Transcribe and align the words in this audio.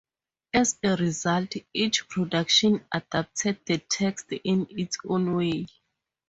As 0.51 0.79
a 0.83 0.95
result, 0.95 1.53
each 1.75 2.07
production 2.09 2.83
adapted 2.91 3.59
the 3.67 3.77
text 3.77 4.31
in 4.43 4.65
its 4.71 4.97
own 5.07 5.35
way. 5.35 5.67